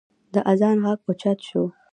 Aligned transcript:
د 0.33 0.35
اذان 0.51 0.77
غږ 0.85 0.99
اوچت 1.07 1.39
شو. 1.47 1.63